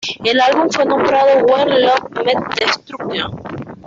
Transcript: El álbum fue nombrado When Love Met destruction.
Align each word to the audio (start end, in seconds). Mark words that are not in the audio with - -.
El 0.23 0.41
álbum 0.41 0.67
fue 0.71 0.83
nombrado 0.83 1.45
When 1.45 1.69
Love 1.79 2.25
Met 2.25 2.55
destruction. 2.57 3.29